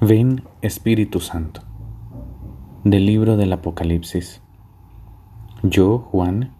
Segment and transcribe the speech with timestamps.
[0.00, 1.62] Ven Espíritu Santo.
[2.82, 4.42] Del libro del Apocalipsis.
[5.62, 6.50] Yo, Juan,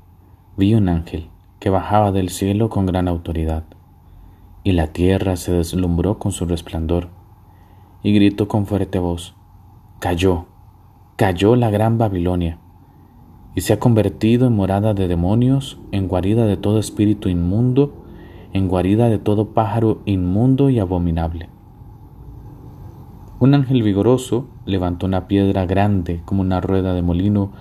[0.56, 3.64] vi un ángel que bajaba del cielo con gran autoridad,
[4.62, 7.08] y la tierra se deslumbró con su resplandor,
[8.02, 9.34] y gritó con fuerte voz,
[9.98, 10.46] Cayó,
[11.16, 12.58] cayó la gran Babilonia,
[13.54, 18.06] y se ha convertido en morada de demonios, en guarida de todo espíritu inmundo,
[18.52, 21.48] en guarida de todo pájaro inmundo y abominable
[23.44, 27.52] un ángel vigoroso levantó una piedra grande como una rueda de molino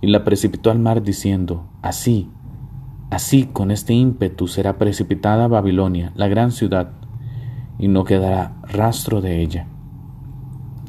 [0.00, 2.30] y la precipitó al mar diciendo, Así,
[3.10, 6.92] así con este ímpetu será precipitada Babilonia, la gran ciudad,
[7.78, 9.66] y no quedará rastro de ella.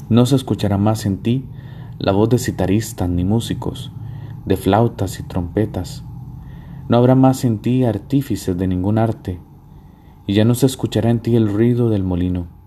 [0.08, 1.44] No se escuchará más en ti
[2.00, 3.92] la voz de citaristas ni músicos,
[4.46, 6.06] de flautas y trompetas.
[6.88, 9.40] No habrá más en ti artífices de ningún arte,
[10.26, 12.61] y ya no se escuchará en ti el ruido del molino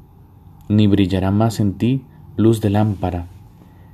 [0.68, 2.04] ni brillará más en ti
[2.36, 3.27] luz de lámpara,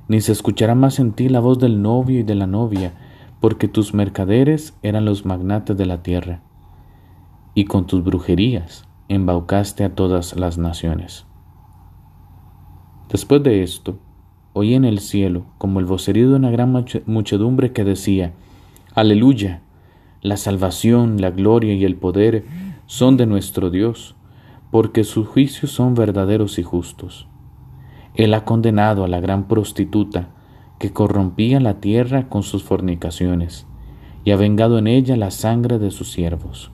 [0.07, 2.93] ni se escuchará más en ti la voz del novio y de la novia,
[3.39, 6.41] porque tus mercaderes eran los magnates de la tierra,
[7.53, 11.25] y con tus brujerías embaucaste a todas las naciones.
[13.09, 13.97] Después de esto,
[14.53, 16.71] oí en el cielo como el vocerío de una gran
[17.05, 18.33] muchedumbre que decía,
[18.95, 19.61] Aleluya,
[20.21, 22.45] la salvación, la gloria y el poder
[22.85, 24.15] son de nuestro Dios
[24.71, 27.27] porque sus juicios son verdaderos y justos.
[28.15, 30.29] Él ha condenado a la gran prostituta
[30.79, 33.67] que corrompía la tierra con sus fornicaciones,
[34.23, 36.71] y ha vengado en ella la sangre de sus siervos.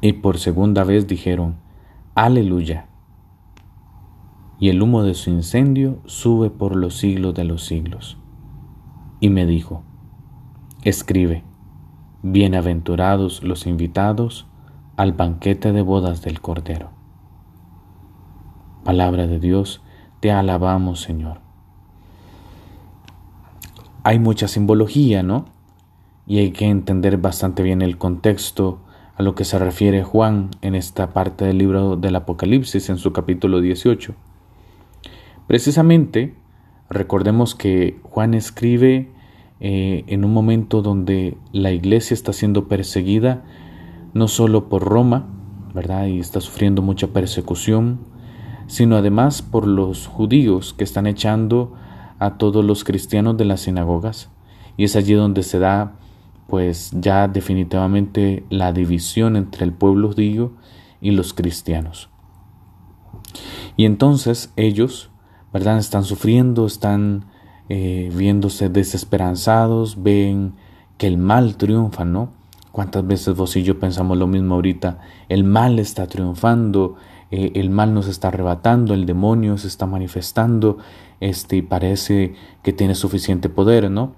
[0.00, 1.56] Y por segunda vez dijeron,
[2.14, 2.88] Aleluya.
[4.58, 8.18] Y el humo de su incendio sube por los siglos de los siglos.
[9.20, 9.82] Y me dijo,
[10.82, 11.44] Escribe,
[12.22, 14.46] Bienaventurados los invitados
[14.96, 16.90] al banquete de bodas del Cordero.
[18.84, 19.82] Palabra de Dios,
[20.20, 21.40] te alabamos Señor.
[24.02, 25.46] Hay mucha simbología, ¿no?
[26.26, 28.80] Y hay que entender bastante bien el contexto
[29.16, 33.12] a lo que se refiere Juan en esta parte del libro del Apocalipsis en su
[33.12, 34.14] capítulo 18.
[35.46, 36.34] Precisamente,
[36.90, 39.10] recordemos que Juan escribe
[39.60, 43.44] eh, en un momento donde la iglesia está siendo perseguida
[44.14, 45.26] no solo por Roma,
[45.74, 46.06] ¿verdad?
[46.06, 47.98] Y está sufriendo mucha persecución,
[48.66, 51.74] sino además por los judíos que están echando
[52.18, 54.30] a todos los cristianos de las sinagogas.
[54.76, 55.96] Y es allí donde se da
[56.46, 60.52] pues ya definitivamente la división entre el pueblo judío
[61.00, 62.10] y los cristianos.
[63.76, 65.10] Y entonces ellos,
[65.52, 65.78] ¿verdad?
[65.78, 67.26] Están sufriendo, están
[67.68, 70.54] eh, viéndose desesperanzados, ven
[70.98, 72.30] que el mal triunfa, ¿no?
[72.74, 74.98] ¿Cuántas veces vos y yo pensamos lo mismo ahorita?
[75.28, 76.96] El mal está triunfando,
[77.30, 80.78] eh, el mal nos está arrebatando, el demonio se está manifestando,
[81.20, 82.34] este, y parece
[82.64, 84.14] que tiene suficiente poder, ¿no?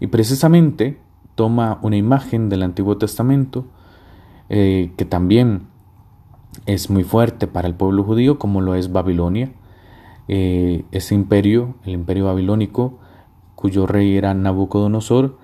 [0.00, 0.98] Y precisamente
[1.34, 3.66] toma una imagen del Antiguo Testamento
[4.48, 5.66] eh, que también
[6.64, 9.52] es muy fuerte para el pueblo judío, como lo es Babilonia.
[10.28, 13.00] Eh, ese imperio, el imperio babilónico,
[13.54, 15.36] cuyo rey era Nabucodonosor,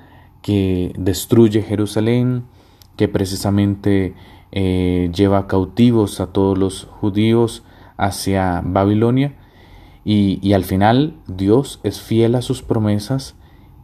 [0.42, 2.44] que destruye Jerusalén,
[2.96, 4.14] que precisamente
[4.50, 7.62] eh, lleva cautivos a todos los judíos
[7.96, 9.36] hacia Babilonia.
[10.04, 13.36] Y, y, al final Dios es fiel a sus promesas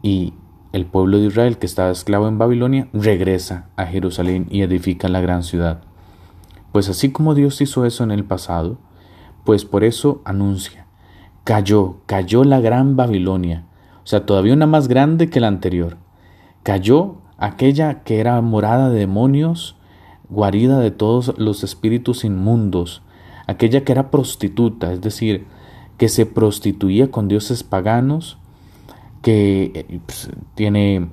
[0.02, 0.34] y
[0.72, 5.20] el pueblo de Israel que estaba esclavo en Babilonia regresa a Jerusalén y edifica la
[5.20, 5.82] gran ciudad.
[6.72, 8.78] Pues así como Dios hizo eso en el pasado,
[9.44, 10.86] pues por eso anuncia,
[11.44, 13.64] cayó, cayó la gran Babilonia,
[14.02, 15.96] o sea, todavía una más grande que la anterior
[16.62, 19.76] Cayó aquella que era morada de demonios,
[20.28, 23.02] guarida de todos los espíritus inmundos,
[23.46, 25.46] aquella que era prostituta, es decir,
[25.96, 28.38] que se prostituía con dioses paganos,
[29.22, 31.08] que eh, pues, tiene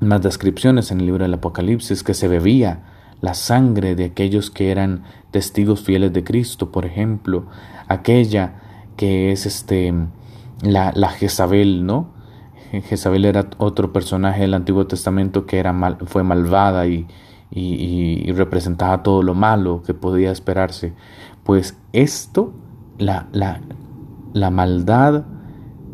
[0.00, 2.82] más descripciones en el libro del Apocalipsis, que se bebía
[3.20, 7.46] la sangre de aquellos que eran testigos fieles de Cristo, por ejemplo,
[7.88, 8.60] aquella
[8.96, 9.94] que es este
[10.62, 12.13] la, la Jezabel, ¿no?
[12.82, 17.06] Jezabel era otro personaje del Antiguo Testamento que era mal, fue malvada y,
[18.32, 20.92] representaba todo lo malo que podía esperarse.
[21.44, 22.52] Pues esto,
[22.98, 23.60] la, la,
[24.32, 25.24] la maldad,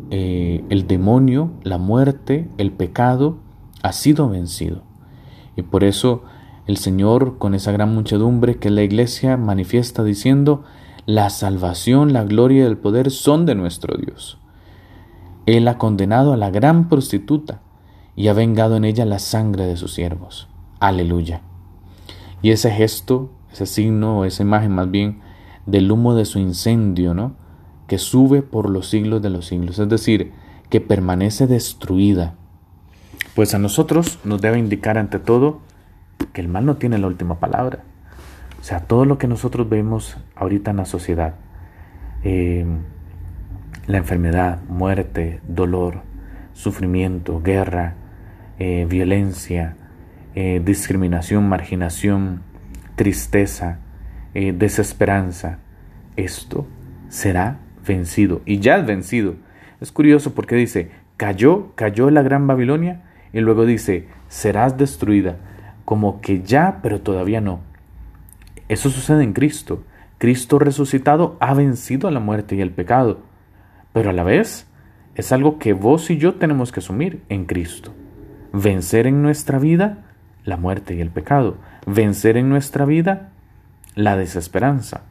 [0.09, 3.37] eh, el demonio, la muerte, el pecado,
[3.83, 4.81] ha sido vencido.
[5.55, 6.23] Y por eso
[6.67, 10.63] el Señor, con esa gran muchedumbre que la iglesia manifiesta diciendo,
[11.05, 14.40] la salvación, la gloria y el poder son de nuestro Dios.
[15.45, 17.61] Él ha condenado a la gran prostituta
[18.15, 20.47] y ha vengado en ella la sangre de sus siervos.
[20.79, 21.41] Aleluya.
[22.41, 25.21] Y ese gesto, ese signo, esa imagen más bien,
[25.65, 27.35] del humo de su incendio, ¿no?
[27.87, 30.31] Que sube por los siglos de los siglos, es decir,
[30.69, 32.35] que permanece destruida.
[33.35, 35.59] Pues a nosotros nos debe indicar ante todo
[36.33, 37.83] que el mal no tiene la última palabra.
[38.59, 41.35] O sea, todo lo que nosotros vemos ahorita en la sociedad,
[42.23, 42.65] eh,
[43.91, 46.01] la enfermedad, muerte, dolor,
[46.53, 47.95] sufrimiento, guerra,
[48.57, 49.75] eh, violencia,
[50.33, 52.41] eh, discriminación, marginación,
[52.95, 53.79] tristeza,
[54.33, 55.59] desesperanza,
[56.15, 56.65] esto
[57.09, 59.35] será vencido y ya es vencido.
[59.81, 63.01] Es curioso porque dice, cayó, cayó la gran Babilonia
[63.33, 65.37] y luego dice, serás destruida,
[65.83, 67.59] como que ya, pero todavía no.
[68.69, 69.83] Eso sucede en Cristo.
[70.17, 73.19] Cristo resucitado ha vencido a la muerte y el pecado,
[73.93, 74.67] pero a la vez
[75.15, 77.93] es algo que vos y yo tenemos que asumir en Cristo.
[78.53, 80.05] Vencer en nuestra vida
[80.43, 81.57] la muerte y el pecado.
[81.85, 83.29] Vencer en nuestra vida
[83.95, 85.03] la desesperanza.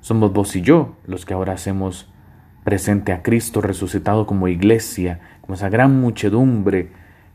[0.00, 2.10] Somos vos y yo los que ahora hacemos
[2.64, 6.90] presente a Cristo resucitado como iglesia, como esa gran muchedumbre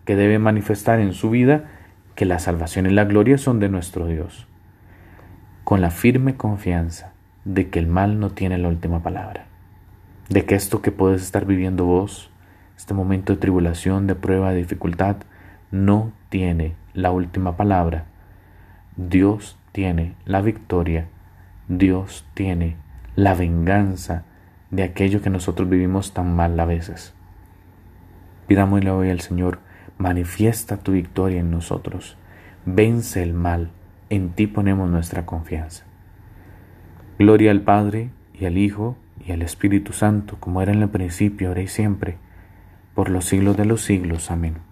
[0.06, 1.66] que debe manifestar en su vida
[2.16, 4.48] que la salvación y la gloria son de nuestro Dios
[5.66, 9.48] con la firme confianza de que el mal no tiene la última palabra,
[10.30, 12.32] de que esto que puedes estar viviendo vos,
[12.78, 15.18] este momento de tribulación, de prueba, de dificultad,
[15.72, 18.06] no tiene la última palabra.
[18.96, 21.08] Dios tiene la victoria,
[21.68, 22.78] Dios tiene
[23.16, 24.24] la venganza
[24.72, 27.14] de aquello que nosotros vivimos tan mal a veces.
[28.48, 29.60] Pidámosle hoy al Señor,
[29.98, 32.18] manifiesta tu victoria en nosotros,
[32.66, 33.72] vence el mal,
[34.10, 35.86] en ti ponemos nuestra confianza.
[37.18, 41.50] Gloria al Padre, y al Hijo, y al Espíritu Santo, como era en el principio,
[41.50, 42.18] ahora y siempre,
[42.94, 44.32] por los siglos de los siglos.
[44.32, 44.65] Amén.